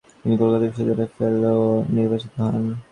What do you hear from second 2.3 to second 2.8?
হন।